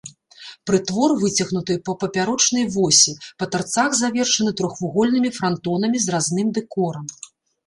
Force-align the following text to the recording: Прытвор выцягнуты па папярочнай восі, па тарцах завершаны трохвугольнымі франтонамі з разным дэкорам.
Прытвор 0.69 1.11
выцягнуты 1.23 1.75
па 1.89 1.93
папярочнай 2.03 2.65
восі, 2.77 3.13
па 3.43 3.49
тарцах 3.57 3.89
завершаны 4.01 4.51
трохвугольнымі 4.63 5.29
франтонамі 5.37 5.97
з 6.09 6.17
разным 6.17 6.47
дэкорам. 6.59 7.05